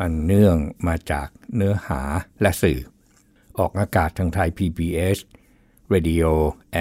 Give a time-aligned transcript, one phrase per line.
[0.00, 0.56] อันเนื่อง
[0.86, 2.00] มาจากเนื้อหา
[2.40, 2.78] และสื่อ
[3.58, 5.18] ออกอากาศทางไทย PBS
[5.92, 6.30] Radio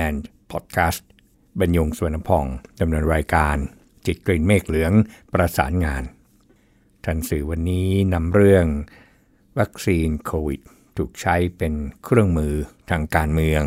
[0.05, 0.19] and
[0.51, 1.01] Podcast
[1.59, 2.45] บรรยงสวนพอง
[2.79, 3.57] ดำเนินรายการ
[4.05, 4.93] จิตกลิ่นเมฆเหลือง
[5.33, 6.03] ประสานงาน
[7.05, 8.65] ทันสื่อวันนี้นำเรื่อง
[9.59, 10.61] วัคซีนโควิด
[10.97, 11.73] ถูกใช้เป็น
[12.03, 12.53] เครื่องมือ
[12.89, 13.63] ทางการเมือง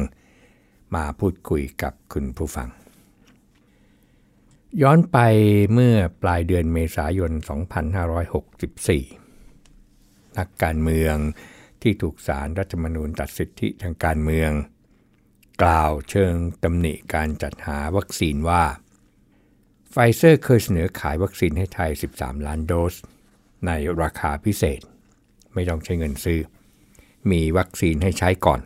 [0.95, 2.69] มาพูดคุยกับคุณผู้ฟัง
[4.83, 5.19] ย้อนไป
[5.73, 7.33] เมื่อปลายเดือนเมษายน
[8.33, 9.26] 2564
[10.39, 11.17] นักการเมือง
[11.83, 14.51] ที่ถูกสารรัฐธรรมนูญตัดสิทธิทางการเมือง
[15.63, 18.65] กล่าวเชิงตำหนิการจัดหาวัคซีนว่า
[19.91, 22.95] ไฟเซอร์เคยเสนอขายวัคซีนให้ไทย 13 ล้านโดส
[23.67, 23.71] ใน
[24.03, 24.81] ราคาพิเศษ
[25.55, 26.41] ไม่ต้องใช้เงินซื้อ
[27.31, 28.61] มีวัคซีนให้ใช้ก่อน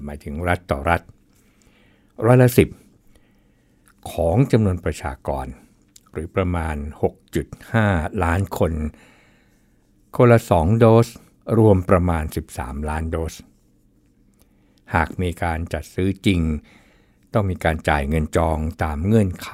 [0.04, 1.00] หมายถึงรัฐต่อรัฐ
[2.26, 2.68] ร้อยละสิบ
[4.12, 5.46] ของจำนวนประชากร
[6.12, 6.76] หรือประมาณ
[7.50, 8.72] 6.5 ล้านคน
[10.16, 11.08] คนละ 2 โดส
[11.58, 12.24] รวมประมาณ
[12.56, 13.34] 13 ล้านโดส
[14.94, 16.40] หากมีการจัดซื้อจริง
[17.32, 19.50] ต้องมีการจ่ายเงินจองตามเงื่อนไข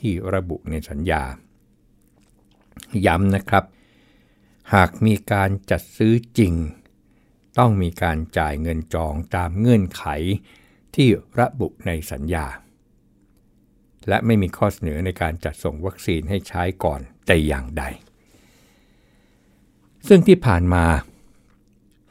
[0.00, 1.22] ที่ระบุในสัญญา
[3.06, 3.64] ย้ำนะครับ
[4.74, 6.54] หากมีการจัดซื้อจริง
[7.58, 10.04] ต้องมีการจ่ายเงินจองตามเงื่อนไข
[10.94, 12.46] ที่ระบุในสัญญา
[14.08, 17.84] และไม่มีข้อเสนอในการจัดส่งวัคซีนให้ใช้ก่อนแต่อย่างใด
[20.08, 20.84] ซึ่งที่ผ่านมา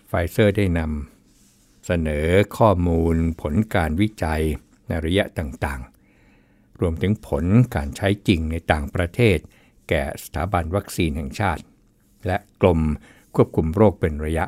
[0.08, 2.28] ไฟเซอร์ได้นำเสนอ
[2.58, 4.42] ข้อมูลผลการวิจัย
[4.88, 5.82] ในระยะต่าง
[6.82, 7.46] รวมถึงผล
[7.76, 9.38] การใช้จริงในต่างประเทศ
[9.90, 11.64] แก่สถาบันวัคซีนแห่งชาติ
[12.28, 12.80] และกรม
[13.36, 14.46] ควบคุมโรคเป็นระยะ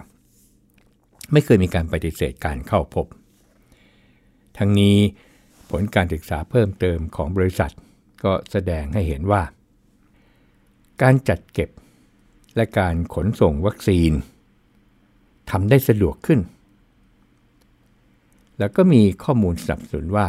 [1.31, 3.05] ไม่เคยมีการปฏิเสธการเข้าพบ
[4.57, 4.97] ทั้งนี้
[5.69, 7.73] ผลการศึกษาเพิ่มเติมของบริษัท
[8.23, 9.43] ก็แสดงให้เห็นว่า
[11.01, 11.69] การจัดเก็บ
[12.55, 14.11] และการขนส่งวัคซีน
[15.51, 16.39] ทำได้สะดวกขึ้น
[18.59, 20.27] แล้วก็มีข้อมูลสนับสนุนว่า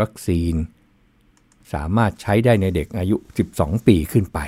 [0.00, 0.54] วัคซีน
[1.74, 3.16] สามารถใช้ได้ในเด็กอายุ
[3.52, 4.38] 12 ปีขึ้นไป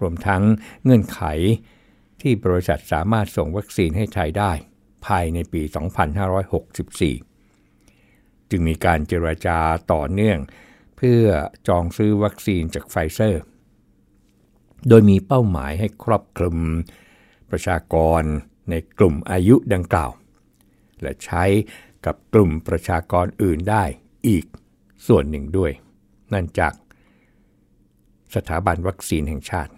[0.00, 0.42] รวมทั้ง
[0.84, 1.22] เงื่อนไข
[2.20, 4.52] ที่บริษัทสามารถส่งวัคซีนให้ไทยได้
[5.06, 5.62] ภายในปี
[7.26, 9.58] 2564 จึงมีการเจรจา
[9.92, 10.38] ต่อเนื่อง
[10.96, 11.24] เพื่อ
[11.68, 13.42] จองซื้อวัคซีนจากไฟเซอร์
[14.88, 16.56] โดยมีเป้าหมายให้ครอบคลุม
[17.50, 18.22] ประชากร
[18.70, 20.12] ในกลุ่มอายุดังกล่าว
[21.02, 21.44] และใช้
[22.06, 23.84] กับกลุ่มประชากรอื่นได้
[24.28, 24.44] อีก
[25.06, 25.72] ส่วนหนึ่งด้วย
[26.32, 26.74] นั่นจาก
[28.34, 29.72] สถาบันวัคซีนแห่งชาติ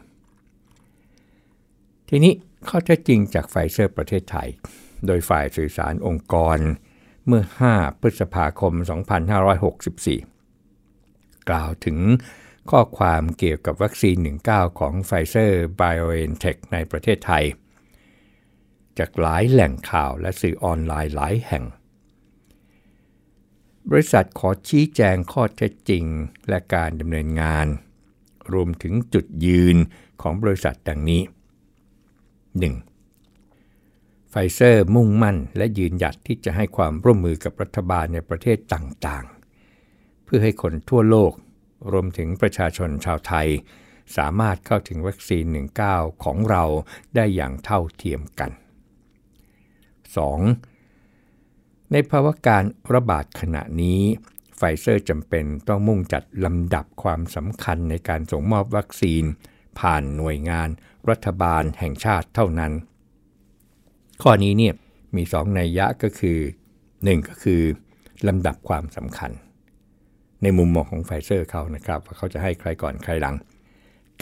[2.09, 2.33] ทีนี้
[2.69, 4.49] ข้อเท็จจริงจากไฟเซอร์ประเทศไทย
[5.07, 6.59] โดยฝ่ายสื่อสารองค์กร
[7.27, 7.43] เมื่อ
[7.73, 8.73] 5 พฤษภาคม
[10.51, 11.99] 2564 กล่าวถึง
[12.71, 14.17] ข้อความเกี่ยวกับวัคซีน
[14.49, 17.45] 19 ของไฟเซอร์ BioNTech ในประเทศไทย
[18.99, 21.65] จากหลายแหล่งข่าวและสื่อออนไลน์หลายแห่ง
[23.91, 26.05] บริษัทขอชี้แจงข้อเท็จจริง
[26.49, 27.67] และการดำเนินงาน
[28.53, 29.77] รวมถึงจุดยืน
[30.23, 31.23] ของบริษัทดังนี้
[32.95, 34.31] 1.
[34.31, 41.33] ไฟเซอร์มุ่งมั่นและยืนหยัดที่จะให้ความร่วมมือกับรัฐบาลในประเทศต่างๆ เพื่อให้คนทั่วโลก
[41.93, 43.49] รวมถึงประชาชนชาวไทย
[44.17, 45.45] สามารถเข้าถึงวัคซีน
[45.85, 46.65] 19 ของเรา
[47.15, 48.51] ได้อย่างเท่าเทียมกัน
[50.17, 50.74] 2.
[51.97, 52.65] ในภาวะการ
[52.95, 54.01] ระบาดขณะนี้
[54.57, 59.23] ไฟเซอร์จำเป็นต้องมุ่งจัดลำดับความสำคัญในการส่งมอบวัคซีน
[59.79, 60.69] ผ่านหน่วยงาน
[61.11, 62.73] รัฐบาลแห่งชาติเท่านั้น
[64.23, 64.75] ข้อนี้เนี่ย
[65.17, 66.39] มีสองนัยยะก็คือ
[66.83, 67.63] 1 ก็คือ
[68.29, 69.31] ลำดับความสำคัญ
[70.43, 73.37] ในมุมมองของไฟเซอร์เขานะครับว่าเขาจะให้ใครก่อนใครหลัง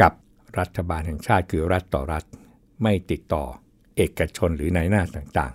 [0.01, 0.13] กับ
[0.59, 2.25] รัฐบาลแห่งชาติคือรัฐต่อรัฐ
[2.83, 3.45] ไม่ติดต่อ
[3.97, 5.55] เอกชนหรือนายหน้าต่าง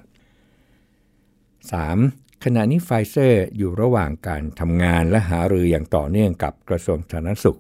[1.76, 2.44] 3.
[2.44, 7.60] ขณะนี้ไฟเซอร์อยู่ระหว่างการทำงานและหารืออย่างต่อเนื่องกับกระทรวงสาธารณสุข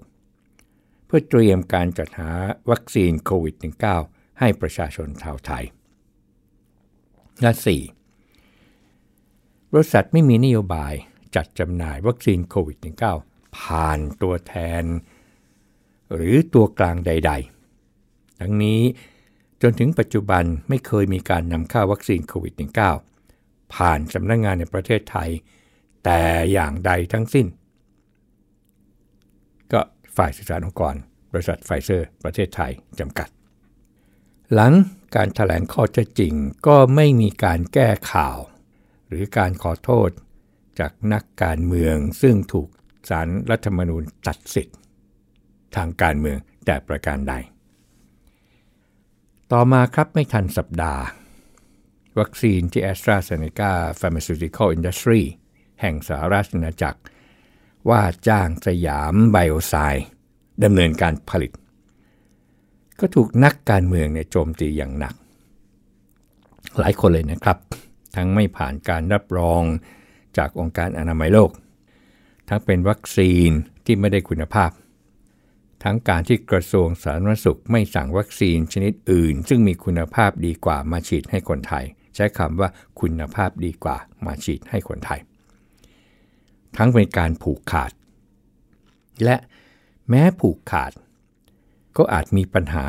[1.05, 2.31] เพื่อเตรียมการจัดหา
[2.69, 3.55] วัคซีนโควิด
[3.97, 5.63] -19 ให้ประชาชนชาวไทย
[7.41, 7.51] และ
[8.37, 9.71] 4.
[9.71, 10.93] บริษัทไม่มีนโยบาย
[11.35, 12.77] จัดจำหน่ายวัคซีนโควิด
[13.19, 14.83] -19 ผ่านตัวแทน
[16.13, 17.31] หรือตัวกลางใด
[17.85, 18.81] ๆ ทั้งนี้
[19.61, 23.16] จนถึงปัจจุบันไม่เคยมีการนำเข้าวัคซีนโควิด -19
[23.75, 25.29] ผ่านสำนักงงานในประเทศไทย
[26.05, 26.21] แต่
[26.51, 27.47] อย่างใดทั้งสิ้น
[29.73, 29.81] ก็
[30.17, 30.95] ฝ่ายสื่อสารองค์กร
[31.31, 33.29] บริษัทไฟเซอร์ ประเทศไทยจำกัด
[34.53, 34.73] หลัง
[35.15, 36.33] การถแถลงข้อเท็จจริง
[36.67, 38.37] ก็ไม่มีการแก้ข่าว
[39.07, 40.09] หรือการขอโทษ
[40.79, 42.67] จากนักการเมืองซึ่งถูก
[43.09, 44.77] ศารรัฐธรรมนูญตัดสิทธิ์
[45.75, 47.33] ทางการเมืองแต่ประการใด
[49.51, 51.01] ต่อมาครับไม่ทันสัปดาห์
[52.19, 55.23] วัคซีนที่ AstraZeneca Pharmaceutical Industry
[55.81, 56.99] แห่งสหรัฐอาณาจักร
[57.89, 60.07] ว่าจ้างสยามไบโอไซด์
[60.63, 61.51] ดำเนินการผลิต
[62.99, 65.15] ก็ถูกนักการเมืองเนี่ยโจมตีอย่างหนัก
[66.79, 67.57] หลายคนเลยนะครับ
[68.15, 69.63] ทั้งไม่ผ่านการรับรอง
[70.37, 71.51] จากองค์การอนามัยโลก
[72.49, 73.49] ทั้งเป็นวัคซีน
[73.85, 74.71] ที่ไม่ได้คุณภาพ
[75.83, 81.85] ทั้งการที่กระทรวงสาธารณสุขไม่สั่งวัคซีนชนิดอื่น ซึ่งมีคุณภาพดีกว่ามาฉีดให้คนไทย
[82.17, 82.69] ใช้คำว่า
[82.99, 85.19] คุณภาพดีกว่ามาฉีดให้คนไทย
[86.77, 87.91] ทั้งเป็นการผูกขาด
[89.23, 89.35] และ
[90.09, 90.91] แม้ผูกขาด
[91.97, 92.87] ก็อาจมีปัญหา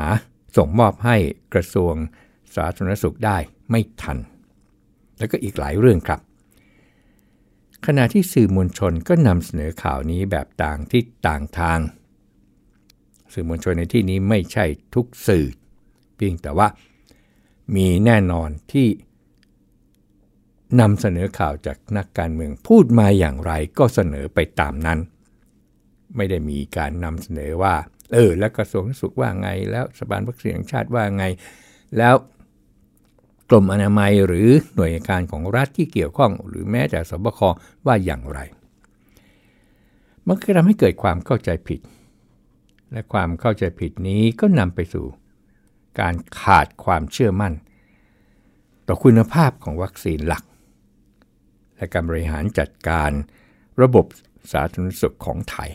[0.57, 1.15] ส่งมอบให้
[1.53, 1.93] กระทรวง
[2.55, 3.37] สาธารณสุขได้
[3.71, 4.17] ไม่ทัน
[5.17, 6.19] แล้วก็อีกหลายเรื่องครับ
[7.85, 11.79] ขณะที่สื่อมวลชนก็นำเสนอข่าวนี้แบบต่างที่ต่างทาง
[13.33, 14.65] สื่อมวลชนในที่นี้ไม่ใช่
[14.95, 15.45] ทุกสื่อ
[16.15, 16.67] เพียงแต่ว่า
[17.75, 18.87] มีแน่นอนที่
[20.79, 24.99] นำเสนอข่าวจากนักการเมืองพูดมาอย่างไรก็เสนอไปตามนั้น
[26.15, 27.75] ไม่ได้มีการนำเสนอว่า
[28.13, 31.25] เออ แล้วกระทรวงสุขว่าไง แล้วสถาบันวัคซีนแห่งชาติว่าไง
[31.97, 32.15] แล้ว
[33.49, 37.39] กรมอนามัยหรือหน่วยงานของรัฐที่เกี่ยวข้อง หรือแม้แต่สบค
[37.85, 38.39] ว่าอย่างไร
[40.27, 41.79] มันก็ทำให้เกิดความเข้าใจผิด
[42.91, 45.05] และความเข้าใจผิดนี้ก็นำไปสู่
[45.99, 47.53] การขาดความเชื่อมั่น
[48.87, 50.43] ต่อคุณภาพของวัคซีนหลัก
[51.79, 53.11] และการบริหารจัดการ
[53.81, 54.05] ระบบ
[54.51, 55.71] สาธารณสุขของไทย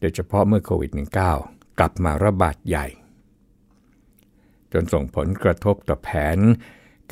[0.00, 0.92] โดยเฉพาะเมื่อโควิด
[1.34, 2.86] -19 กลับมาระบาดใหญ่
[4.72, 6.38] จนส่งผลกระทบต่อแผน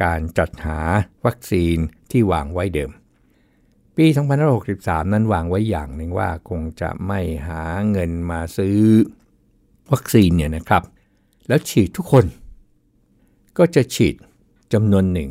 [0.03, 0.81] การจัดหา
[1.25, 1.77] วัคซีน
[2.11, 2.91] ที่วางไว้เดิม
[3.97, 4.07] ปี
[4.61, 8.79] 2563 นั้นวางไว้อย่างหนึ่งว่าคงจะไม่หาเงินมาซื้อ
[9.93, 10.83] วัคซีนเนี่ยนะครับ
[11.49, 12.25] แล้วฉีดทุกคน
[13.59, 14.15] ก็จะฉีด
[14.73, 15.31] จำนวนหนึ่ง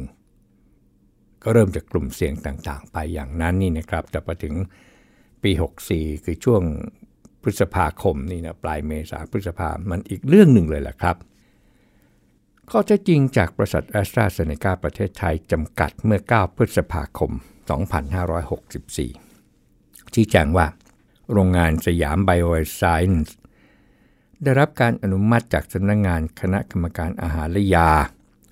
[1.45, 4.53] ก็เริ่มจากกลุ่มเสี่ยงต่างๆ ไปอย่างนั้นนี่นะครับ แต่พอถึง
[5.43, 5.51] ปี
[5.87, 6.61] 64 คือช่วง
[7.41, 11.15] พฤษภาคมนี่นะปลายเมษาพฤษภามันอีกเรื่องหนึ่งเลยแหละครับ
[12.69, 17.31] ข้อเท็จจริงจากบริษัทแอสตราเซเนกาประเทศไทยจำกัดเมื่อ 9 พฤษภาคม
[19.33, 20.67] 2564 ชี้แจงว่า
[21.31, 23.33] โรงงานสยามไบโอไซน์
[24.43, 27.91] ได้รับการอนุมัติจากสำนักงงานคณะกรรมการอาหารและยา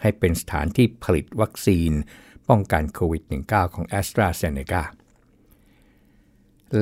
[0.02, 1.92] ให้เป็นสถานที่ผลิตวัคซีน
[2.50, 4.84] ป้องกันโควิด -19 ของแอสตราเซเนกา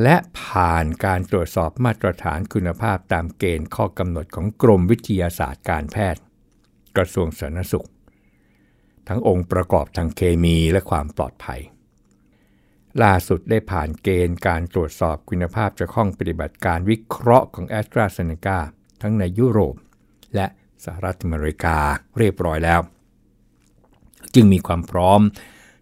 [0.02, 6.22] และผ่านการตรวจสอบมาตรฐานคุณภาพตามเกณฑ์ข้อกำหนดของกรมวิทยาศาสตร์การแพทย์
[6.98, 7.88] กระทรวงสาธารณสุข
[9.08, 11.62] ทั้งองค์ประกอบทางเคมีและความปลอดภัย
[13.04, 18.60] ล่าสุดได้ผ่านเกณฑ์การตรวจสอบคุณภาพจากห้องปฏิบัติการวิเคราะห์ของแอสตราเซเนกา
[19.02, 19.76] ทั้งในยุโรป
[20.36, 20.48] และ
[20.86, 21.78] สหรัฐอเมริกา
[22.18, 22.82] เรียบร้อยแล้ว
[24.36, 25.22] จึงมีความพร้อม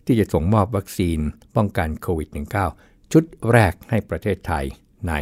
[0.06, 1.20] ที่จะส่งมอบวัคซีน
[1.56, 2.30] ป้องกันโควิด
[2.72, 4.66] -19 ชุดแรกให้ประเทศไทย
[5.08, 5.14] ใน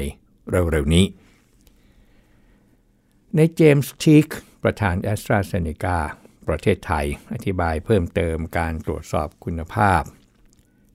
[0.50, 1.06] เร็วๆนี้
[3.36, 4.28] ในเจมส์ทีค
[4.64, 6.00] ประธานแอสตราเซเนกา
[6.48, 10.02] ประเทศไทย อธิบายเพิ่มเติมการตรวจสอบคุณภาพ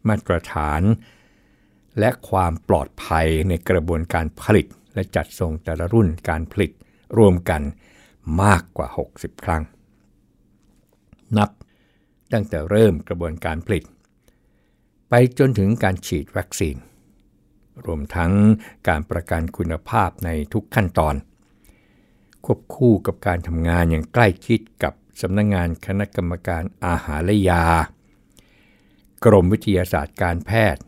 [0.09, 0.83] มาตรฐาน
[1.99, 6.73] และความปลอดภัยในกระบวนการผลิต และจัดส่งแต่ละรุ่นการผลิต
[7.19, 7.62] รวมกัน
[8.43, 9.62] มากกว่า 60 ครั้ง
[11.38, 11.50] นับ
[12.33, 13.85] ตั้งแต่เริ่มกระบวนการผลิต
[15.09, 16.77] ไปจนถึงการฉีดวัคซีน
[17.87, 18.33] รวมทั้ง
[18.89, 21.15] การประกันคุณภาพในทุกขั้นตอน
[22.45, 27.65] ควบคู่กับการทำงานอย่างใกล้ชิดกับสำนักงงานคณะกรรมการอาหารและยา
[29.25, 30.83] กรมวิทยาศาสตร์การแพทย์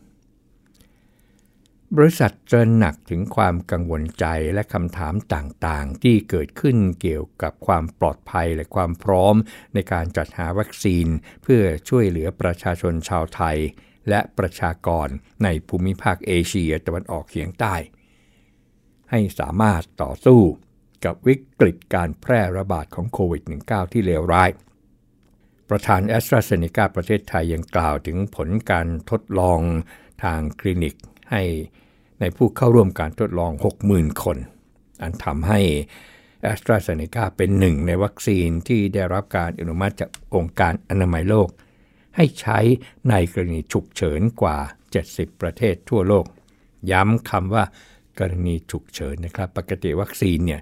[1.98, 9.34] บริษัทเจนหนักถึงความกังวลใจและคำถามต่างๆ ที่เกิดขึ้นเกี่ยวกับความปลอดภัยและความพร้อม
[9.74, 11.06] ในการจัดหาวัคซีน
[11.42, 13.58] เพื่อช่วยเหลือประชาชนชาวไทย
[14.08, 15.08] และประชากร
[15.44, 17.74] ในภูมิภาคเอเชียตะวันออกเฉียงใต้
[19.10, 20.40] ให้สามารถต่อสู้
[21.04, 24.50] กับวิกฤตการแพร่ระบาดของโควิด -19 ที่เลวร้าย
[25.70, 29.60] ประธานแอสตราเซเนกาประเทศไทยยังกล่าวถึงผลการทดลอง
[30.24, 30.94] ทางคลินิก
[31.32, 31.42] ให้
[32.20, 33.52] ในผู้เข้าร่วมการทดลอง
[33.86, 34.38] 60,000 คน
[35.02, 35.60] อันทำให้
[36.42, 41.48] แอสตราเซเนกาเป็นหนึ่งในวัคซีนที่ได้รับการอนุมัติจากองค์การอนามัยโลก
[42.16, 42.58] ให้ใช้
[43.10, 44.56] ในกรณีฉุกเฉินกว่า
[45.00, 46.26] 70 ประเทศทั่วโลก
[46.90, 47.64] ย้ำคำว่า
[48.18, 50.60] กรณีฉุกเฉินนะครับ ปกติวัคซีนเนี่ย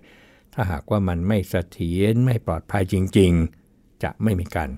[0.55, 3.33] ถ้าหากว่ามันไม่เสถียรไม่ปลอดภัยจริง
[3.69, 4.71] ๆ จะไม่มีการ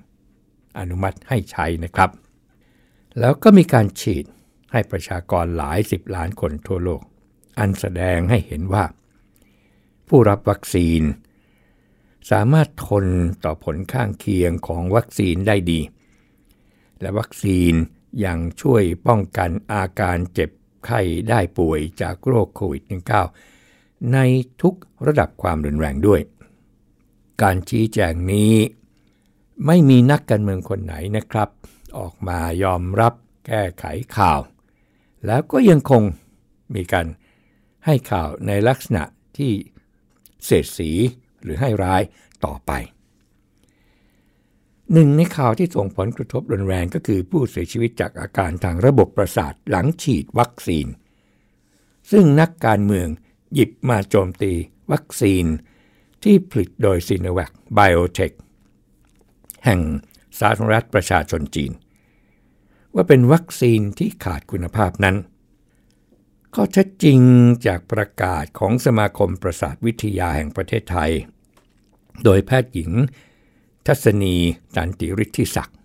[0.79, 2.09] อนุมัติให้ใช้นะครับ
[3.19, 4.25] แล้วก็มีการฉีด
[4.71, 7.01] ให้ประชากรหลายสิบล้านคนทั่วโลก
[7.59, 8.85] อันแสดงให้เห็นว่า
[10.07, 11.01] ผู้รับวัคซีน
[12.31, 13.05] สามารถทน
[13.43, 15.79] ต่อผลข้างเคียงของวัคซีนได้ดี
[17.01, 17.73] และวัคซีน
[18.25, 20.49] ยังช่วยป้องกันอาการเจ็บ
[20.85, 22.83] ไข้ได้ป่วยจากโรคโควิด
[23.47, 24.17] -19 ใน
[24.61, 26.21] ทุกระดับความรุนแรงด้วย
[27.41, 28.53] การชี้แจงนี้
[29.65, 31.49] ไม่มีนักการเมืองคนไหนนะครับ
[31.97, 33.13] ออกมายอมรับ
[33.47, 34.39] แก้ไขข่าว
[35.25, 36.03] แล้วก็ยังคง
[36.75, 37.07] มีการ
[37.85, 39.03] ให้ข่าวในลักษณะ
[39.37, 39.51] ที่
[40.43, 40.91] เสียดสี
[41.43, 42.01] หรือให้ร้าย
[42.45, 42.71] ต่อไป
[44.93, 50.87] หนึ่งในข่าวที่ส่งผลกระทบรุนแรงก็คือผู้เสียชีวิตจากอาการทางระบบประสาทหลังฉีดวัคซีน
[52.11, 53.07] ซึ่งนักการเมือง
[53.53, 54.51] หยิบมาโจมตี
[54.91, 55.45] วัคซีน
[56.23, 58.31] ที่ผลิตโดยซีโนแวคไบโอเทค
[59.65, 59.81] แห่ง
[60.39, 61.71] สาธารณรัฐประชาชนจีน
[62.95, 65.15] ว่าเป็นวัคซีนที่ขาดคุณภาพนั้น
[66.53, 67.19] ข้อเท็จจริง
[67.65, 71.11] จากประกาศของสมาคมประสาทวิทยาแห่งประเทศไทย
[72.23, 72.91] โดยแพทย์หญิง
[73.87, 74.35] ทัศนี
[74.75, 75.77] จันติฤทธิศักดิ์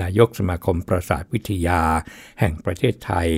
[0.00, 1.80] นายกสมาคมประสาทวิทยา
[2.40, 3.28] แห่งประเทศไทย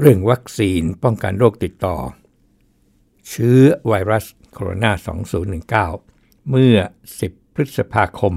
[0.00, 1.96] เรื่องวัคซีนป้องกันโรคติดต่อ
[3.28, 6.76] เชื้อไวรัสโคโรนา 2019 เมื่อ
[7.16, 8.34] 10 พฤษภาคม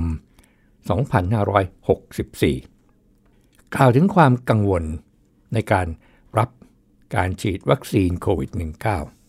[1.18, 2.77] 2564
[3.76, 4.84] กล่าวถึงความกังวล
[5.54, 5.88] ในการ
[6.38, 6.50] รับ
[7.16, 8.52] การฉีดวัคซีนโควิด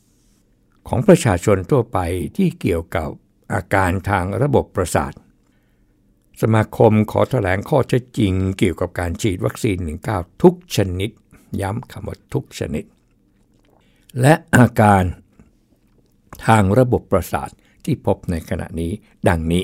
[0.05, 1.99] -19 ของประชาชนทั่วไป
[2.37, 3.09] ที่เกี่ยวกับ
[3.53, 5.13] อาการทางระบบประสาท
[6.43, 9.77] สมาคมขอแถลงข้อเท็จจริงเกี่ยวกับการฉีดวัคซีน
[10.11, 11.11] 19 ทุกชนิด
[11.61, 12.85] ย้ำคำว่าทุกชนิด
[14.21, 15.03] และอาการ
[16.47, 17.51] ทางระบบประสาท
[17.85, 18.93] ที่พบในขณะนี้
[19.29, 19.63] ดังนี้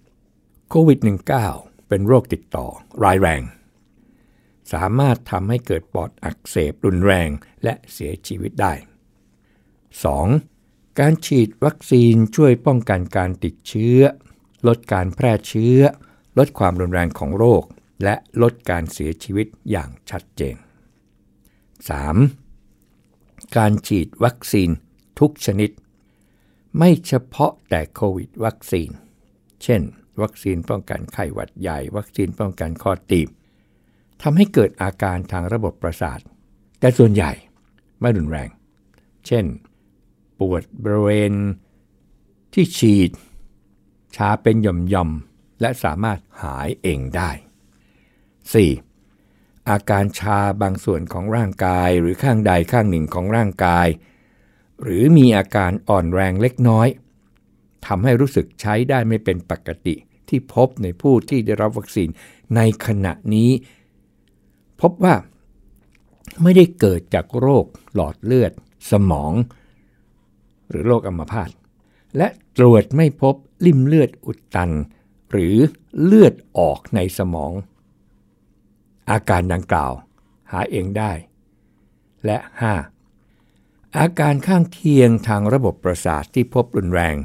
[0.00, 0.68] 1.
[0.68, 2.66] โควิด -19 เป็นโรคติดต่อ
[3.02, 3.42] ร้ายแรง
[4.72, 7.28] สามารถทำให้เกิดปอดอักเสบรุนแรง
[7.64, 8.74] และเสียชีวิตได้
[10.26, 11.00] 2.
[11.00, 13.98] การฉีดวัคซีนช่วยป้องกันการติดเชื้อ
[14.66, 15.78] ลดการแพร่เชื้อ
[16.38, 17.62] ลดความรุนแรงของโรค
[18.04, 20.56] และลดการเสียชีวิตอย่างชัดเจน
[22.66, 23.56] 3.
[23.56, 24.70] การฉีดวัคซีน
[25.20, 25.70] ทุกชนิด
[26.78, 28.90] ไม่เฉพาะแต่โควิดวัคซีน
[29.62, 29.82] เช่น
[30.22, 33.28] วัคซีนป้องกันไข้หวัดใหญ่ วัคซีนป้องกันคอตีบ
[34.22, 36.20] ทำให้เกิดอาการทางระบบประสาท
[36.80, 37.32] แต่ส่วนใหญ่
[38.00, 38.50] ไม่รุนแรง
[39.26, 39.44] เช่น
[40.38, 41.32] ปวดบริเวณ
[42.52, 43.10] ที่ฉีด
[44.16, 47.30] ชาเป็นหย่อมๆ และสามารถหายเองได้
[48.90, 49.68] 4.
[49.68, 53.88] อาการชาบางส่วนของร่างกายหรือข้างใดข้างหนึ่งของร่างกาย
[54.82, 56.88] หรือมีอาการอ่อนแรงเล็กน้อย
[57.86, 59.94] ทำให้รู้สึกใช้ได้ไม่เป็นปกติ
[60.28, 62.08] ที่พบในผู้ที่ได้รับวัคซีน
[62.56, 63.50] ในขณะนี้
[64.80, 65.14] พบว่า
[66.42, 67.64] ไม่ได้เกิดจากโรค
[67.94, 68.52] หลอดเลือด
[68.90, 69.32] สมอง
[70.68, 71.50] หรือโรคอัมพาต
[72.16, 72.28] และ
[72.58, 73.34] ตรวจไม่พบ
[73.66, 74.70] ลิ่มเลือดอุดตัน
[75.30, 75.56] หรือ
[76.02, 77.52] เลือดออกในสมอง
[79.10, 79.92] อาการดังกล่าว
[80.50, 81.12] หาเองได้
[82.24, 82.38] และ
[83.18, 83.98] 5.
[83.98, 87.16] อาการข้างเคียงทางระบบประสาทที่พบรุนแรง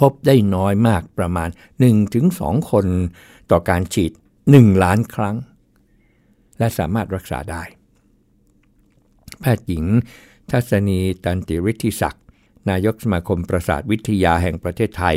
[0.00, 1.48] พบได้น้อยมากประมาณ
[2.10, 2.86] 1-2 คน
[3.50, 4.12] ต่อการฉีด
[4.46, 5.36] 1 ล้านครั้ง
[6.58, 7.62] และสามารถรักษาได้
[9.40, 9.84] แพทย์หญิง
[10.50, 12.24] ทัศนีตันติริธิศักดิ์
[12.70, 15.16] นายกสมาคมประสาทวิทยาแห่งประเทศไทย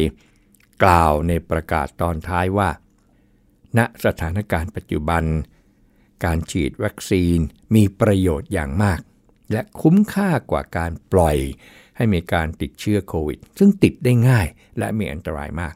[0.84, 2.70] กล่าวในประกาศตอนท้ายว่า
[3.78, 5.24] ณสถานการณ์ปัจจุบัน
[6.26, 7.38] การฉีดวัคซีน
[7.76, 9.00] มีประโยชน์อย่างมาก
[9.52, 11.38] และคุ้มค่ากว่าการปล่อย
[11.98, 15.76] ให้มีการติดเชื้อโควิด ซึ่งติดได้ง่ายและมีอันตรายมาก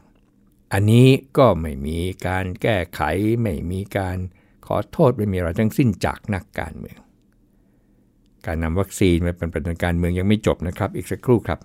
[0.72, 3.00] อันนี้ก็ไม่มีการแก้ไข
[3.42, 4.18] ไม่มีการ
[4.66, 6.98] ขอโทษไม่มีอะไรทั้งสิ้นจากนักการเมือง
[8.46, 11.58] การนำวัคซีนมาเป็นประเด็นการเมืองยังไม่จบนะครับ อีกสักครู่ครับ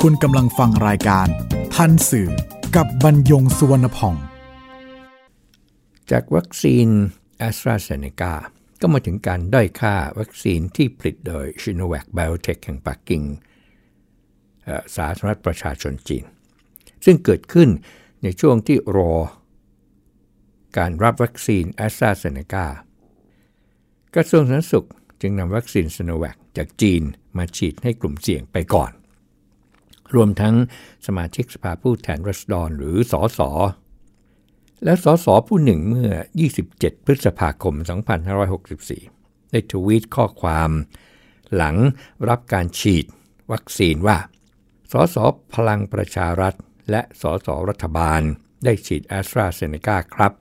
[0.00, 1.26] คุณกำลังฟังรายการ
[1.74, 2.30] ทันสื่อ
[2.76, 4.14] กับบรรยงสุวรรณพอง
[6.10, 6.88] จากวัคซีน
[7.38, 8.34] แอสตราเซเนกา
[8.86, 13.22] ก็มาถึงการด้อยค่าวัคซีนที่ผลิตโดยซิโนแวคไบโอเทคแห่งปักกิ่ง
[14.96, 16.24] สาธารณรัฐประชาชนจีน
[17.04, 17.68] ซึ่งเกิดขึ้น
[18.22, 19.12] ในช่วงที่รอ
[20.78, 22.66] การรับวัคซีนแอสตราเซเนกา
[24.14, 24.88] กระทรวงสาธารณสุข
[25.20, 27.02] จึงนำวัคซีนซโนแวคจากจีน
[27.36, 28.90] มาฉีดให้กลุ่มเสี่ยงไปก่อน
[30.14, 30.54] รวมทั้ง
[31.06, 33.50] สมาชิกสภาผู้แทนรัศดรหรือสอสอ
[34.84, 36.12] และสสผู้หนึ่งเมื่อ
[36.58, 37.74] 27 พฤษภาคม
[38.64, 40.70] 2564 ได้ทวีตข้อความ
[41.54, 41.76] หลัง
[42.28, 43.04] รับการฉีด
[43.52, 44.18] วัคซีนว่า
[44.92, 45.16] สส
[45.54, 46.54] พลังประชารัฐ
[46.90, 48.20] และสสรัฐบาล
[48.64, 50.32] ได้ฉีดแอสตราเซเนกาครับ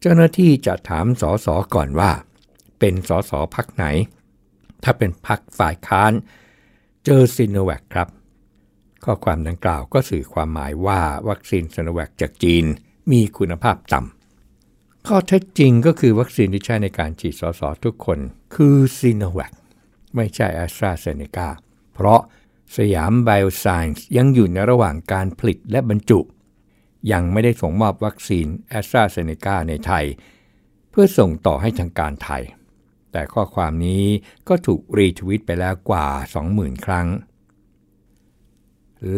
[0.00, 2.10] เจ้าหน้าที่จะถามสสก่อนว่า
[2.78, 3.84] เป็นสสพักไหน
[4.82, 6.12] ถ้าเป็นพักฝ่ายค้าน
[7.04, 8.08] เจอซิโนแวคครับ
[9.04, 12.64] ข้อความดังกล่าวก็สื่อความหมายว่าวัคซีนซิโนแวคจากจีน
[13.12, 18.18] มีคุณภาพต่ำข้อเท็จจริงก็คือวัคซีนที่ใช้ในการฉีดสสทุกคน
[18.54, 19.52] คือซิโนแวค
[20.14, 21.48] ไม่ใช่แอสตราเซเนกา
[21.94, 22.20] เพราะ
[22.76, 26.20] สยามไบโอไซเอนซ์ยังอยู่ในระหว่างการผลิตและบรรจุ
[27.12, 30.04] ยังไม่ได้ส่งมอบวัคซีนแอสตราเซเนกาในไทย
[30.90, 32.42] เพื่อส่งต่อให้ทางการไทย
[33.12, 34.04] แต่ข้อความนี้
[34.48, 36.06] ก็ถูกรีทวีตไปแล้วกว่า
[36.46, 37.06] 20,000 ครั้ง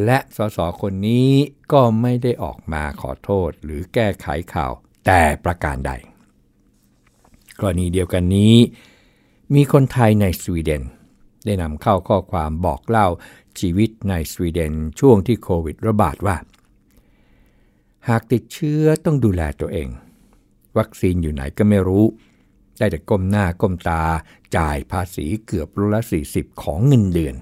[0.05, 1.31] และสสคนนี้
[1.73, 4.73] ก็ไม่ได้ออกมาขอโทษหรือแก้ไขข่าว
[5.07, 5.93] แต่ประการใด
[7.61, 8.55] กรณีเดียวกันนี้
[9.55, 10.83] มีคนไทยในสวีเดน
[11.45, 13.09] ได้นำเข้าข้อความบอกเล่า
[13.61, 16.37] ชีวิตในสวีเดนช่วงที่โควิดระบาดว่า
[18.09, 19.89] หากติดเชื้อต้องดูแลตัวเอง
[20.79, 22.05] วัคซีนอยู่ไหนก็ไม่รู้
[22.79, 24.03] ได้แต่ก้มหน้าก้มตา
[24.57, 27.35] จ่ายภาษีเกือบร้อยละ40 ของเงินเดือน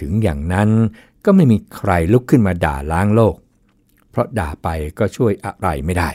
[0.00, 0.70] ถึงอย่างนั้น
[1.24, 3.36] ก็ไม่มีใครลุกขึ้นมาด่าล้างโลก
[4.10, 6.10] เพราะด่าไปก็ช่วยอะไรไม่ได้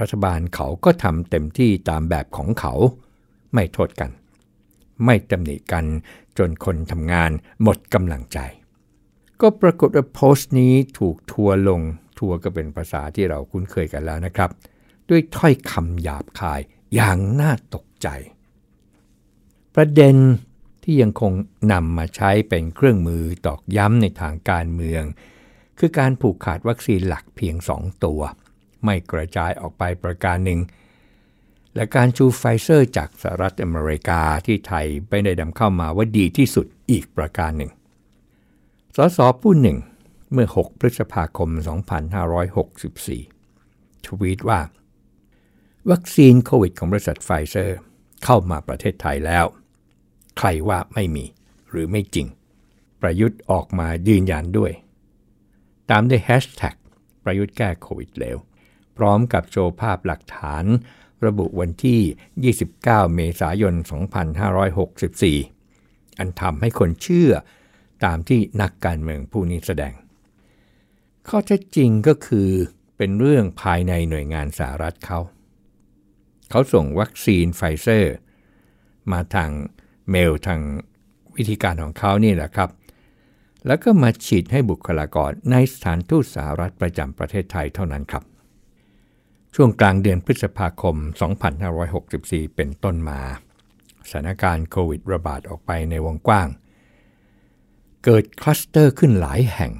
[0.00, 2.72] รัฐบาลเขาก็ทำเต็มที่ตามแบบของเขา
[3.54, 4.10] ไม่โทษกัน
[5.04, 5.84] ไม่ตำหนิกัน
[6.38, 7.30] จนคนทำงาน
[7.62, 8.38] หมดกำลังใจ
[9.40, 11.80] ก็ปรากฏว่าโพสต์นี้ถูกทัวลง
[12.18, 14.50] ทัวก็เป็นภาษาที่เราคุ้นเคยกันแล้วนะครับ
[15.08, 16.60] ด้วยถ้อยคำหยาบคาย
[16.94, 18.08] อย่างน่าตกใจ
[19.74, 20.16] ประเด็น
[20.88, 21.32] ที่ยังคง
[21.72, 25.02] นำมาใช้เป็นเครื่องมือตอกย้ำในทางการเมือง
[25.78, 28.20] คือการผูกขาดวัคซีนหลักเพียง 2 ตัว
[28.84, 30.60] ไม่กระจายออกไปประการหนึ่ง
[31.74, 37.70] และการชูไฟเซอร์จากสหรัฐอเมริกาที่ไทยไม่ได้นำเข้ามาว่าดีที่สุดอีกประการหนึ่ง
[38.96, 39.78] สสผู้หนึ่ง
[40.32, 41.50] เมื่อ 6 พฤษภาคม
[43.18, 44.60] 2564 ทวีตว่า
[45.90, 47.76] วัคซีนโควิดของบริษัทไฟเซอร์
[48.24, 49.46] เข้ามาประเทศไทยแล้ว
[50.38, 51.24] ใครว่าไม่มี
[51.70, 52.26] หรือไม่จริง
[53.02, 54.72] ประยุทธ์ออกมายืนยันด้วย
[55.90, 56.74] ตามด้วยแฮชแท็ก
[57.24, 58.36] ประยุทธ์แก้โควิดแล้ว
[58.96, 60.64] พร้อมกับโชว์ภาพหลักฐาน
[61.26, 63.74] ระบุวันที่ 29 เมษายน
[65.36, 67.30] 2564 อันทำให้คนเชื่อ
[68.04, 69.92] ตามที่นักการเมืองผู้นี้แสดง
[71.28, 72.50] ข้อเท็จจริงก็คือ
[72.96, 75.20] เป็นเรื่องภายในหน่วยงานสหรัฐเขา
[76.50, 78.14] เขาส่งวัคซีนไฟเซอร์
[79.12, 79.50] มาทาง
[80.10, 80.60] เมลทาง
[81.36, 82.70] วิธีการของเขานี่แหละครับ
[83.66, 88.24] แล้วก็มาฉีดให้บุคลากรในสถานทูตสหรัฐประจำประเทศไทยเท่านั้นครับ
[89.54, 90.96] ช่วงกลางเดือนพฤษภาคม
[91.76, 93.20] 2564 เป็นต้นมา
[94.10, 96.48] สถานการณ์โควิดระบาดออกไปในวงกว้าง
[98.04, 99.72] เกิดคลัสเตอร์ขึ้นหลายแห่ง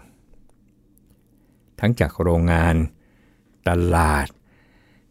[1.81, 2.75] ทั้งจากโรงงาน
[3.69, 4.29] ตลาด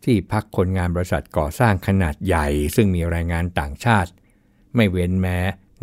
[0.04, 4.12] ที่พักคนงานบริษัทก่อสร้างขนาดใหญ่ ซึ่งมีแรงงานต่างชาติ
[4.76, 5.38] ไม่เว้นแม้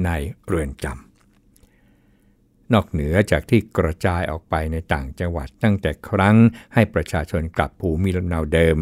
[0.04, 0.10] ใน
[0.46, 6.36] เรือนจำนอกเหนือจากที่กระจายออกไปในต่างจังหวัดตั้งแต่ครั้ง
[6.74, 8.78] ให้ประชาชนกลับภูมิลำเนาเดิม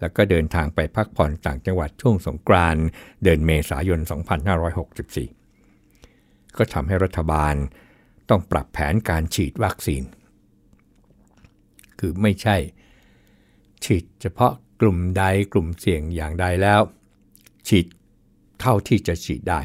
[0.00, 2.84] แล้วก็เดินทางไปพักผ่อนต่างจังหวัดช่วงสงกรานต์
[3.22, 4.00] เดือนเมษายน
[5.68, 7.54] 2564 ก็ทำให้รัฐบาล
[8.28, 10.02] ต้องปรับแผนการฉีดวัคซีน
[11.98, 12.56] คือไม่ใช่
[13.84, 16.80] ฉีดเฉพาะกลุ่มใดกลุ่มเสี่ยงอย่างใดแล้ว
[17.68, 17.86] ฉีด
[18.62, 19.60] เท่าที่จะฉีดได้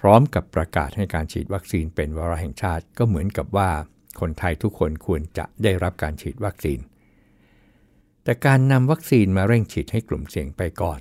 [0.00, 3.70] พร้อมกับประกาศให้การฉีดวัคซีนเป็นวาระแห่งชาติก็เหมือนกับว่า
[4.20, 6.80] คนไทยทุกคนควรจะได้รับการฉีดวัคซีน
[8.24, 11.00] แต่การนำวัคซีนมาเร่งฉีดให้กลุ่มเสี่ยงไปก่อน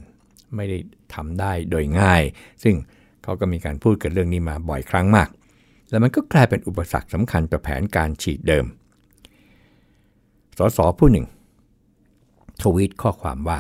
[0.56, 0.78] ไม่ได้
[1.14, 2.24] ทำได้โดยง่าย
[2.64, 2.76] ซึ่ง
[3.24, 5.30] เขาก็มีการพูดกันเรื่องนี้มาบ่อยครั้งมาก
[5.90, 8.66] แล้วมันก็กลายเป็นอุปสรรคสำคัญต่อแผนการฉีดเดิม
[10.58, 11.26] สสผู้หนึ่ง
[12.62, 13.60] ทวีตข้อความว่า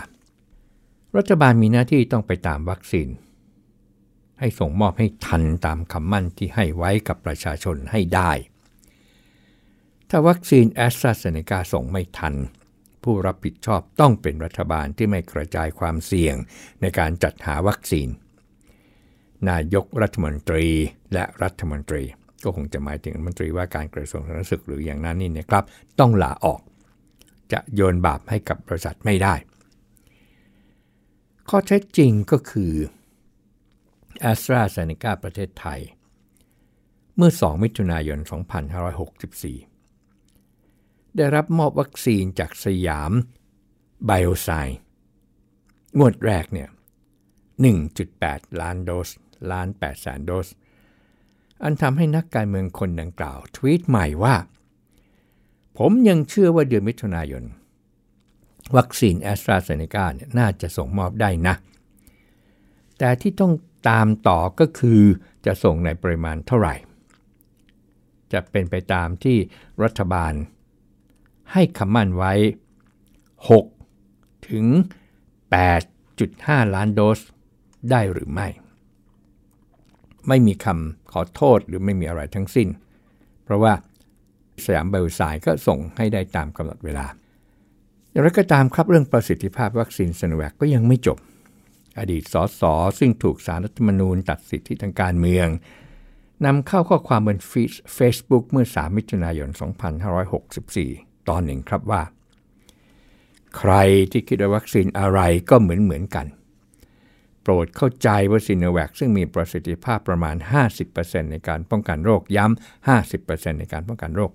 [1.17, 3.10] รัฐบาลมีหน้าที่ต้องไปตามวัคซีน
[4.39, 8.32] ให้ส่งมอบให้ทันตามคำมั่นที่ให้ไว้กับประชาชนให้ได้
[10.10, 12.36] ถ้าวัคซีนแอสตราเซเนกาส่งไม่ทัน
[13.04, 16.36] ผู้รับผิดชอบต้องเป็นรัฐบาลที่ไม่กระจายความเสี่ยง
[16.82, 18.08] ในการจัดหาวัคซีน
[19.50, 20.67] นายกรัฐมนตรี
[21.13, 22.04] และรัฐมนตรี
[22.43, 25.63] ก็คงจะหมายถึงรัฐมนตรีว่าการกระทรวงสาธารณสุขหรืออย่างนั้นนี่นะครับ
[26.00, 26.62] ต้องลาออก
[27.54, 29.36] จะโยนบาปให้กับบริษัทไม่ได้
[31.54, 32.74] ข้อเท็จจริงก็คือ
[34.32, 35.80] a s t r a z เซ e c a ประเทศไทย
[37.16, 38.20] เมื่อ 2 มิถุนายน
[39.08, 43.12] 2564 ได้รับมอบวัคซีนจากสยาม
[44.06, 44.50] ไบโอไซ
[45.98, 46.70] งวดแรกเนี่ย
[47.84, 49.10] 1.8 ล้านโดส
[49.52, 50.48] ล้าน8แสนโดส
[51.64, 54.36] อันทำให้นักการเมืองคนดังกล่าว ทวีตใหม่ว่า
[55.78, 57.44] ผมยังเชื่อว่าเดือนมิถุนายน
[58.78, 61.56] วัคซีนแอสตราเซเนกาเนี่ยน่าจะส่งมอบได้นะ
[62.98, 63.54] แต่ที่ต้อง
[63.90, 65.02] ตามต่อก็คือ
[65.46, 66.76] จะส่งในปริมาณเท่าไหร่
[68.34, 69.38] จะเป็นไปตามที่
[69.84, 70.34] รัฐบาล
[71.52, 72.34] ให้คำมั่นไว้
[73.60, 74.66] 6 ถึง
[75.92, 77.20] 8.5 ล้านโดส
[77.92, 78.48] ได้หรือไม่
[80.28, 82.68] ไม่มีคำขอโทษหรือไม่มีอะไรทั้งสิ้น
[83.44, 83.74] เพราะว่า
[84.66, 87.06] สยามไบโอไซน์ก็ส่งให้ได้ตามกำหนดเวลา
[88.12, 91.17] อย่างไรก็ตามครับเรื่องประสิทธิภาพวัคซีนซโนแวคก็ยังไม่จบ
[92.00, 92.62] อดีตสส
[93.00, 95.47] ซึ่งถูกสารรัฐธรรมนูญตัดสิทธิทางการเมือง
[96.45, 97.39] นำเข้าข้อความบน
[97.95, 99.50] เฟซบุ๊กเมื่อ 3 มิถุนายน
[100.13, 102.02] 2564 ตอนหนึ่งครับว่า
[103.58, 103.74] ใคร
[104.12, 105.19] ที่คิดว่าวัคซีนอะไร
[105.50, 106.28] ก็เหมือนเหมือนกัน
[107.41, 110.36] โปรดเข้าใจว่าซิโนแวคซึ่งมีประสิทธิภาพประมาณ
[110.84, 114.32] 50%ในการป้องกันโรคย้ำ 50%ในการป้องกันโรค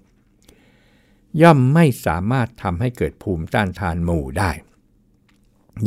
[1.42, 4.50] ย่อมไม่สามารถทำให้เกิดภูมิต้านทานหมู่ได้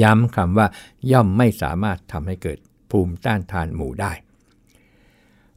[0.01, 0.67] ย้ำคำว่า
[1.11, 2.59] ย่อมไม่สามารถทำให้เกิด
[2.91, 4.13] ภูมิต้านทานหมู่ได้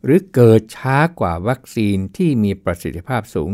[0.05, 3.51] หรือเกิดช้ากว่าวัคซีนที่มีประสิทธิภาพสูง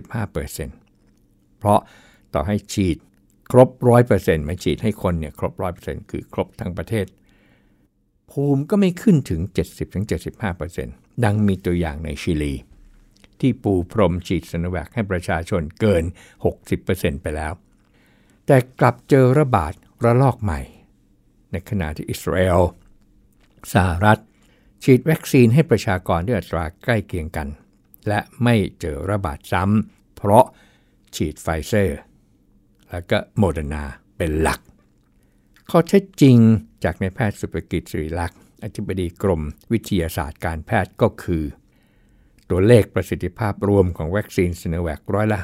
[0.00, 1.80] 70-95%เพราะ
[2.34, 2.96] ต่อให้ฉีด
[3.50, 3.68] ครบ
[4.08, 7.06] 100%ไม่ฉีดให้คนเนี่ยครบ100%คือครบทั้งประเทศ
[8.30, 9.40] ภูมิก็ไม่ขึ้นถึง
[10.52, 12.54] 70-75%ดังมีตัวอย่างในชิลี
[13.40, 16.04] ที่ปูพรมฉีดสนแวคให้ประชาชนเกิน
[16.62, 17.52] 60%ไปแล้ว
[18.46, 19.72] แต่กลับเจอระบาด
[20.04, 20.60] ระลอกใหม่
[21.50, 22.60] ในขณะที่อิสราเอล
[23.72, 24.18] สหรัฐ
[24.84, 27.48] ฉีดวัคซีนให้ประชากรด้วยอัตราใกล้เคียงกัน
[28.08, 30.44] และไม่เจอระบาดซ้ำเพราะ
[31.16, 31.98] ฉีดไฟเซอร์
[32.90, 33.84] และก็โมเดอร์นา
[34.16, 34.60] เป็นหลัก
[35.70, 36.38] ข้อเท็จจริง
[36.84, 39.42] จากนายแพทย์ศุภกิจ ศิริลักษณ์อธิบดีกรม
[39.72, 41.44] วิทยาศาสตร์การแพทย์ก็คือ
[42.50, 45.38] ตัวเลขประสิทธิภาพรวมของวัคซีนซิโนแวคร้อยละ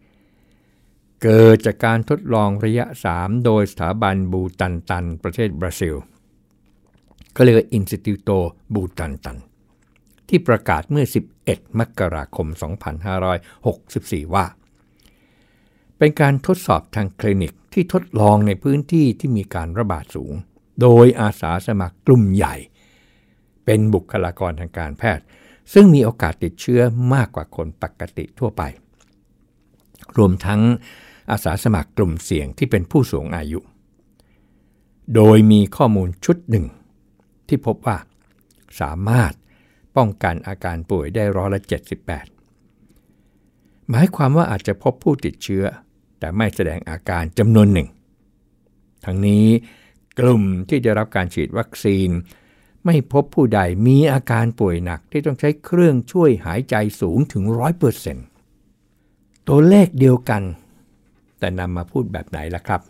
[0.00, 5.94] 50.4 เกิดจากการทดลองระยะ 3 โดยสถาบันบูตันตัน ประเทศบราซิล
[7.36, 8.38] ก็เรียกว่า Instituto
[8.74, 9.38] บูตันตัน
[10.28, 11.04] ที่ประกาศเมื่อ
[11.42, 12.46] 11 มกราคม
[13.40, 14.46] 2564 ว่า
[15.98, 20.34] เป็นการทดสอบทางคลินิกที่ทดลองในพื้นที่ที่มีการระบาดสูง
[20.80, 22.56] โดยอาสาสมัครกลุ่มใหญ่
[23.64, 25.24] เป็นบุคลากรทางการแพทย์
[25.72, 26.80] ซึ่งมีโอกาสติดเชื้อ
[27.14, 28.62] มากกว่าคนปกติทั่วไป
[30.16, 30.60] รวมทั้ง
[31.30, 33.58] อาสาสมัครกลุ่มเสี่ยงที่เป็นผู้สูงอายุ
[35.14, 36.66] โดยมีข้อมูลชุดหนึ่ง
[37.48, 37.98] ที่พบว่า
[38.80, 39.32] สามารถ
[39.96, 41.60] ป้องกันอาการป่วยได้ร้อยละ
[42.74, 45.64] 78 หมายความว่าอาจจะพบผู้ติดเชื้อ
[46.18, 47.88] แต่ไม่แสดงอาการจำนวนหนึ่ง
[49.04, 49.46] ทั้งนี้
[50.18, 52.08] กลุ่มที่ได้รับการฉีดวัคซีน
[52.84, 57.44] ไม่พบผู้ใดมีอาการป่วยหนักที่ต้องใช้เครื่องช่วยหายใจสูงถึง
[58.26, 60.42] 100%ตัวเลขเดียวกัน
[61.38, 62.80] แต่นำมาพูดแบบไหนล่ะครับ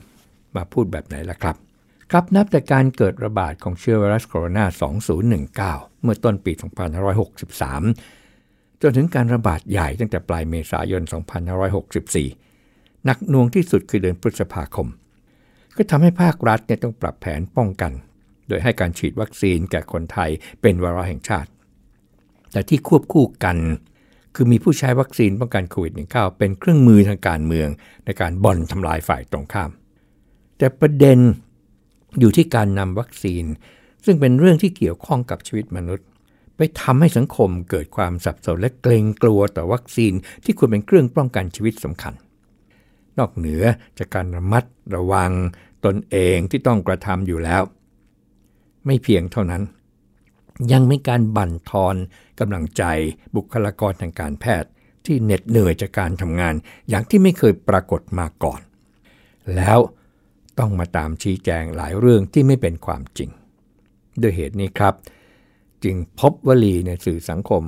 [0.57, 1.57] มาพูดแบบไหนล่ะครับ
[2.11, 4.65] ครับนับแต่การเกิดระบาดของเชื้อไวรัสโคโรนา
[5.35, 6.53] 2019 เมื่อต้นปี
[7.27, 11.03] 2563 จนถึงการระบาดใหญ่ตั้งแต่ปลายเมษายน
[12.25, 14.89] 2564 หนักหน่วงที่สุดคือเดือนพฤษภาคม
[15.77, 17.93] ก็ทำให้ภาครัฐเนี่ยต้องปรับแผนป้องกัน
[18.49, 20.31] โดยให้การฉีดวัคซีนแก่คนไทย
[20.63, 21.51] เป็นวาระแห่งชาติ
[22.53, 23.59] แต่ที่ควบคู่กัน
[24.35, 27.69] คือมีผู้ใช้วัคซีนป้องกันโควิด -19 เป็นเครื่องมือทางการเมือง
[28.05, 29.71] ในการบ่อนทำลายฝ่ายตรงข้าม
[30.59, 31.19] แต่ประเด็น
[32.21, 33.45] อยู่ที่การนำวัคซีน
[34.05, 36.07] ซึ่งเป็นเรื่องที่เกี่ยวข้องกับชีวิตมนุษย์
[36.57, 40.13] ไปทำให้สังคมเกิดความสับสนและเกรงกลัวต่อวัคซีน
[40.45, 42.15] ที่ควรเป็นเครื่องป้องกันชีวิตสำคัญ
[43.19, 43.63] นอกเหนือ
[43.99, 44.65] จากการระมัด
[44.97, 45.33] ระวัง
[45.85, 47.63] ตนเองที่ต้องกระทำอยู่แล้ว
[48.87, 49.63] ไม่เพียงเท่านั้น
[50.73, 51.97] ยังมีการบั่นทอน
[52.41, 52.83] กำลังใจ
[53.37, 54.71] บุคลากรทางการแพทย์
[55.05, 56.55] ที่เหน็ดเหนื่อยจากการทำงาน
[56.89, 58.61] อย่างที่ไม่เคยปรากฏมาก่อน
[59.57, 59.79] แล้ว
[60.59, 63.31] ต้องมาตามชี้แจงหลายเรื่องที่ไม่เป็นความจริง
[64.21, 64.95] ด้วยเหตุนี้ครับ
[65.85, 67.63] จึงพบวลีในสื่อสังคม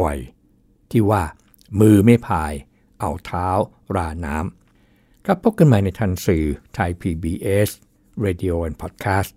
[0.00, 1.22] บ่อยๆ ที่ว่า
[1.80, 2.52] มือไม่พาย
[3.00, 3.48] เอาเท้า
[3.96, 7.70] ราน้ำครับพบกันใหม่ในทันสื่อไทย PBS
[8.24, 9.36] Radio and Podcast